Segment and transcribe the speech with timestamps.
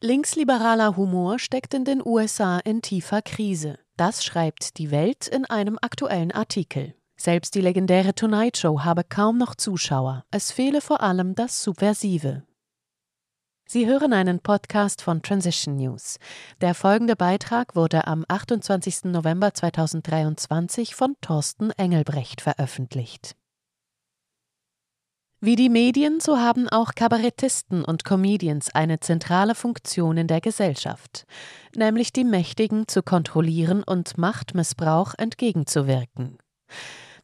[0.00, 3.80] Linksliberaler Humor steckt in den USA in tiefer Krise.
[3.96, 6.94] Das schreibt die Welt in einem aktuellen Artikel.
[7.16, 10.24] Selbst die legendäre Tonight Show habe kaum noch Zuschauer.
[10.30, 12.44] Es fehle vor allem das Subversive.
[13.66, 16.20] Sie hören einen Podcast von Transition News.
[16.60, 19.06] Der folgende Beitrag wurde am 28.
[19.06, 23.34] November 2023 von Thorsten Engelbrecht veröffentlicht.
[25.40, 31.26] Wie die Medien, so haben auch Kabarettisten und Comedians eine zentrale Funktion in der Gesellschaft,
[31.76, 36.38] nämlich die Mächtigen zu kontrollieren und Machtmissbrauch entgegenzuwirken.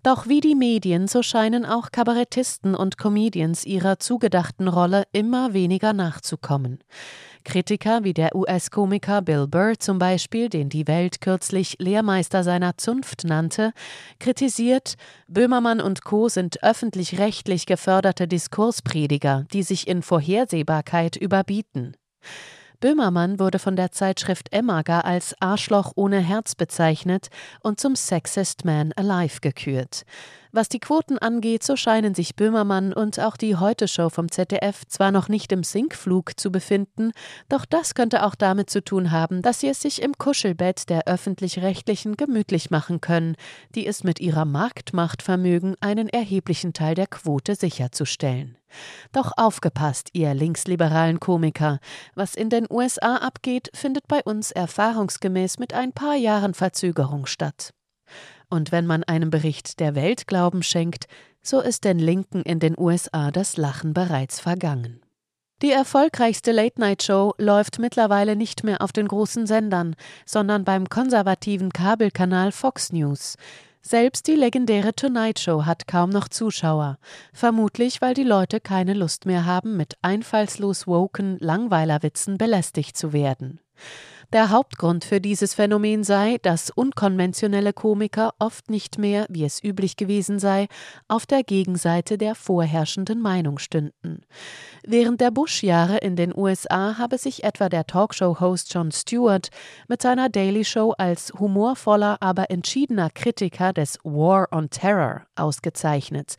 [0.05, 5.95] Doch wie die Medien, so scheinen auch Kabarettisten und Comedians ihrer zugedachten Rolle immer weniger
[5.95, 6.81] nachzukommen.
[7.43, 13.25] Kritiker wie der US-Komiker Bill Burr zum Beispiel, den die Welt kürzlich Lehrmeister seiner Zunft
[13.25, 13.73] nannte,
[14.21, 14.97] kritisiert,
[15.27, 16.29] Böhmermann und Co.
[16.29, 21.97] sind öffentlich-rechtlich geförderte Diskursprediger, die sich in Vorhersehbarkeit überbieten.
[22.81, 27.29] Böhmermann wurde von der Zeitschrift Emma gar als Arschloch ohne Herz bezeichnet
[27.61, 30.05] und zum Sexist Man Alive gekürt.
[30.57, 35.11] Was die Quoten angeht, so scheinen sich Böhmermann und auch die Heute-Show vom ZDF zwar
[35.11, 37.11] noch nicht im Sinkflug zu befinden,
[37.49, 41.09] doch das könnte auch damit zu tun haben, dass sie es sich im Kuschelbett der
[41.09, 43.35] öffentlich-rechtlichen gemütlich machen können,
[43.75, 48.57] die es mit ihrer Marktmacht vermögen, einen erheblichen Teil der Quote sicherzustellen.
[49.11, 51.81] Doch aufgepasst, ihr linksliberalen Komiker.
[52.15, 57.73] Was in den USA abgeht, findet bei uns erfahrungsgemäß mit ein paar Jahren Verzögerung statt.
[58.49, 61.07] Und wenn man einem Bericht der Welt Glauben schenkt,
[61.43, 65.01] so ist den Linken in den USA das Lachen bereits vergangen.
[65.63, 69.95] Die erfolgreichste Late-Night-Show läuft mittlerweile nicht mehr auf den großen Sendern,
[70.27, 73.37] sondern beim konservativen Kabelkanal Fox News.
[73.81, 76.99] Selbst die legendäre Tonight Show hat kaum noch Zuschauer,
[77.33, 83.61] vermutlich weil die Leute keine Lust mehr haben, mit einfallslos woken Langweilerwitzen belästigt zu werden.
[84.33, 89.97] Der Hauptgrund für dieses Phänomen sei, dass unkonventionelle Komiker oft nicht mehr, wie es üblich
[89.97, 90.67] gewesen sei,
[91.09, 94.23] auf der Gegenseite der vorherrschenden Meinung stünden.
[94.87, 99.49] Während der Bush-Jahre in den USA habe sich etwa der Talkshow-Host Jon Stewart
[99.89, 106.37] mit seiner Daily Show als humorvoller, aber entschiedener Kritiker des War on Terror ausgezeichnet,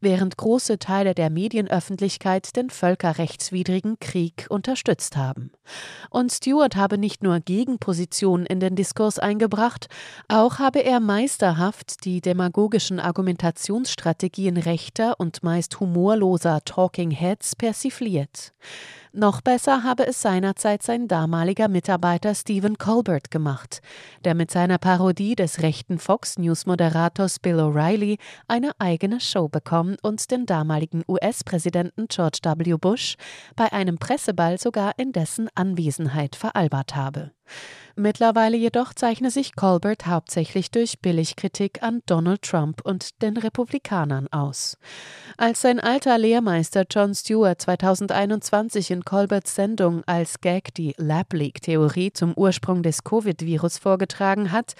[0.00, 5.50] während große Teile der Medienöffentlichkeit den völkerrechtswidrigen Krieg unterstützt haben.
[6.10, 9.88] Und Stewart habe nicht nur Gegenpositionen in den Diskurs eingebracht,
[10.28, 18.52] auch habe er meisterhaft die demagogischen Argumentationsstrategien rechter und meist humorloser Talking Heads persifliert.
[19.12, 23.80] Noch besser habe es seinerzeit sein damaliger Mitarbeiter Stephen Colbert gemacht,
[24.24, 29.96] der mit seiner Parodie des rechten Fox News Moderators Bill O'Reilly eine eigene Show bekommen
[30.02, 32.76] und den damaligen US-Präsidenten George W.
[32.76, 33.16] Bush
[33.56, 37.32] bei einem Presseball sogar in dessen Anwesenheit veralbert habe.
[37.96, 44.78] Mittlerweile jedoch zeichne sich Colbert hauptsächlich durch Billigkritik an Donald Trump und den Republikanern aus.
[45.36, 52.12] Als sein alter Lehrmeister John Stewart 2021 in Colberts Sendung als Gag die Lab Leak-Theorie
[52.12, 54.74] zum Ursprung des Covid-Virus vorgetragen hat,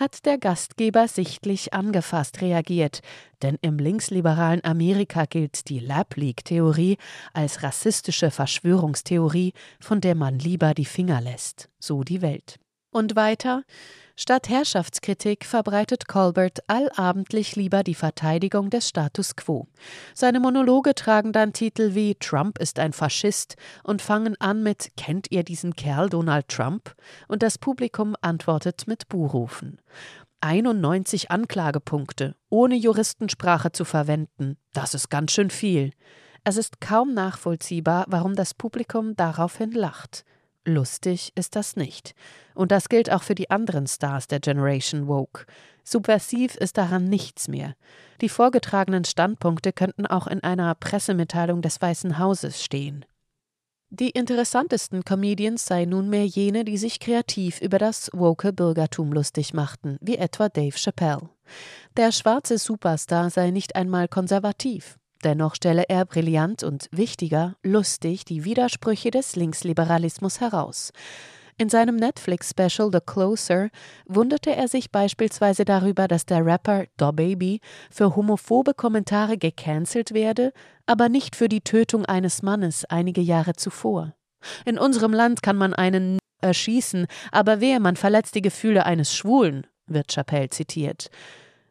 [0.00, 3.02] hat der Gastgeber sichtlich angefasst reagiert,
[3.42, 6.96] denn im linksliberalen Amerika gilt die Lab Leak-Theorie
[7.34, 12.58] als rassistische Verschwörungstheorie, von der man lieber die Finger lässt, so die Welt.
[12.90, 13.62] Und weiter,
[14.20, 19.66] statt Herrschaftskritik verbreitet Colbert allabendlich lieber die Verteidigung des Status quo.
[20.14, 25.30] Seine Monologe tragen dann Titel wie Trump ist ein Faschist und fangen an mit Kennt
[25.30, 26.94] ihr diesen Kerl Donald Trump?
[27.28, 29.80] Und das Publikum antwortet mit Buhrufen.
[30.42, 35.92] 91 Anklagepunkte, ohne Juristensprache zu verwenden, das ist ganz schön viel.
[36.44, 40.24] Es ist kaum nachvollziehbar, warum das Publikum daraufhin lacht.
[40.66, 42.14] Lustig ist das nicht.
[42.54, 45.46] Und das gilt auch für die anderen Stars der Generation Woke.
[45.84, 47.74] Subversiv ist daran nichts mehr.
[48.20, 53.06] Die vorgetragenen Standpunkte könnten auch in einer Pressemitteilung des Weißen Hauses stehen.
[53.92, 59.96] Die interessantesten Comedians seien nunmehr jene, die sich kreativ über das woke Bürgertum lustig machten,
[60.00, 61.28] wie etwa Dave Chappelle.
[61.96, 64.99] Der schwarze Superstar sei nicht einmal konservativ.
[65.24, 70.92] Dennoch stelle er brillant und wichtiger, lustig die Widersprüche des Linksliberalismus heraus.
[71.58, 73.68] In seinem Netflix-Special The Closer
[74.06, 80.54] wunderte er sich beispielsweise darüber, dass der Rapper Da Baby für homophobe Kommentare gecancelt werde,
[80.86, 84.14] aber nicht für die Tötung eines Mannes einige Jahre zuvor.
[84.64, 89.66] In unserem Land kann man einen erschießen, aber wer man verletzt die Gefühle eines Schwulen,
[89.86, 91.10] wird Chappelle zitiert.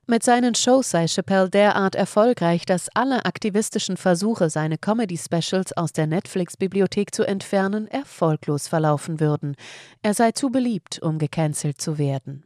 [0.10, 6.08] Mit seinen Shows sei Chappelle derart erfolgreich, dass alle aktivistischen Versuche, seine Comedy-Specials aus der
[6.08, 9.56] Netflix-Bibliothek zu entfernen, erfolglos verlaufen würden.
[10.02, 12.44] Er sei zu beliebt, um gecancelt zu werden.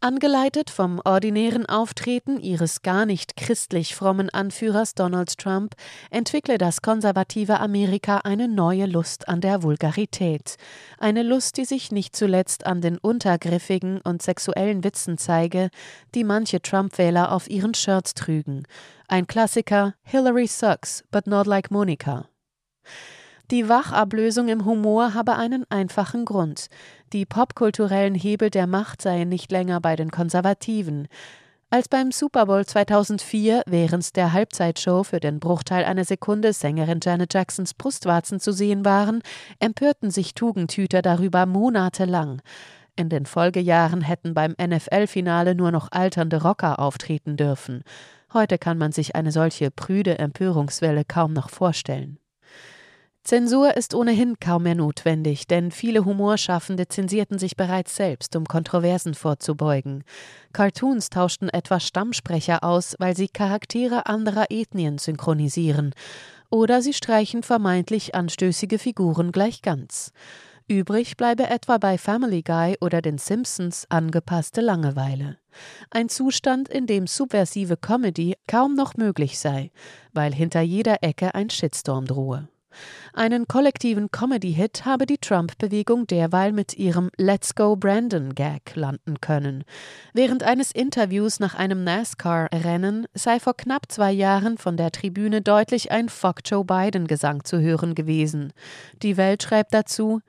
[0.00, 5.74] Angeleitet vom ordinären Auftreten ihres gar nicht christlich frommen Anführers Donald Trump
[6.10, 10.56] entwickle das konservative Amerika eine neue Lust an der Vulgarität.
[10.98, 15.70] Eine Lust, die sich nicht zuletzt an den untergriffigen und sexuellen Witzen zeige,
[16.14, 18.64] die manche Trump-Wähler auf ihren Shirts trügen.
[19.08, 22.28] Ein Klassiker Hillary sucks, but not like Monica.
[23.50, 26.68] Die Wachablösung im Humor habe einen einfachen Grund.
[27.12, 31.08] Die popkulturellen Hebel der Macht seien nicht länger bei den Konservativen.
[31.68, 37.34] Als beim Super Bowl 2004 während der Halbzeitshow für den Bruchteil einer Sekunde Sängerin Janet
[37.34, 39.20] Jacksons Brustwarzen zu sehen waren,
[39.58, 42.40] empörten sich Tugendhüter darüber monatelang.
[42.96, 47.82] In den Folgejahren hätten beim NFL-Finale nur noch alternde Rocker auftreten dürfen.
[48.32, 52.18] Heute kann man sich eine solche prüde Empörungswelle kaum noch vorstellen.
[53.24, 59.14] Zensur ist ohnehin kaum mehr notwendig, denn viele Humorschaffende zensierten sich bereits selbst, um Kontroversen
[59.14, 60.04] vorzubeugen.
[60.52, 65.94] Cartoons tauschten etwa Stammsprecher aus, weil sie Charaktere anderer Ethnien synchronisieren,
[66.50, 70.12] oder sie streichen vermeintlich anstößige Figuren gleich ganz.
[70.68, 75.38] Übrig bleibe etwa bei Family Guy oder den Simpsons angepasste Langeweile.
[75.90, 79.70] Ein Zustand, in dem subversive Comedy kaum noch möglich sei,
[80.12, 82.48] weil hinter jeder Ecke ein Shitstorm drohe.
[83.12, 89.64] Einen kollektiven Comedy-Hit habe die Trump-Bewegung derweil mit ihrem Let's Go Brandon-Gag landen können.
[90.12, 95.90] Während eines Interviews nach einem NASCAR-Rennen sei vor knapp zwei Jahren von der Tribüne deutlich
[95.90, 98.52] ein Fuck Joe Biden-Gesang zu hören gewesen.
[99.02, 100.20] Die Welt schreibt dazu,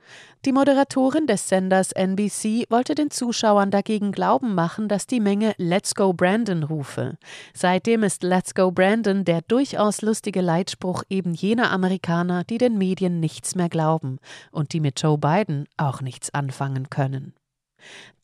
[0.46, 5.96] die Moderatorin des Senders NBC wollte den Zuschauern dagegen glauben machen, dass die Menge Let's
[5.96, 7.18] Go Brandon rufe.
[7.52, 13.20] Seitdem ist Let's Go Brandon der durchaus lustige Leitspruch eben jener Amerikaner, die den Medien
[13.20, 14.18] nichts mehr glauben
[14.52, 17.34] und die mit Joe Biden auch nichts anfangen können.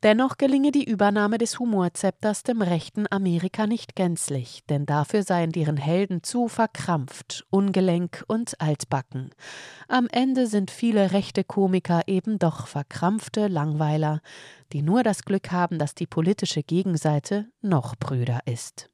[0.03, 5.77] Dennoch gelinge die Übernahme des Humorzepters dem rechten Amerika nicht gänzlich, denn dafür seien deren
[5.77, 9.31] Helden zu verkrampft, ungelenk und altbacken.
[9.87, 14.21] Am Ende sind viele rechte Komiker eben doch verkrampfte Langweiler,
[14.73, 18.91] die nur das Glück haben, dass die politische Gegenseite noch prüder ist.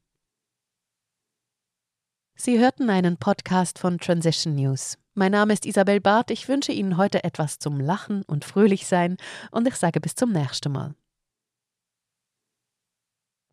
[2.34, 4.98] Sie hörten einen Podcast von Transition News.
[5.18, 6.30] Mein Name ist Isabel Barth.
[6.30, 9.16] Ich wünsche Ihnen heute etwas zum Lachen und fröhlich sein
[9.50, 10.94] und ich sage bis zum nächsten Mal.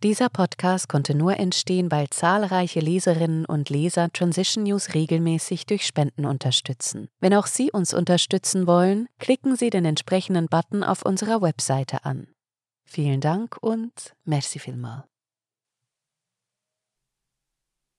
[0.04, 6.28] Dieser Podcast konnte nur entstehen, weil zahlreiche Leserinnen und Leser Transition News regelmäßig durch Spenden
[6.28, 7.08] unterstützen.
[7.20, 12.28] Wenn auch Sie uns unterstützen wollen, klicken Sie den entsprechenden Button auf unserer Webseite an.
[12.84, 15.06] Vielen Dank und merci vielmal.